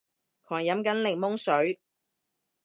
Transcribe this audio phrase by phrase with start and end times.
[0.41, 1.79] 狂飲緊檸檬水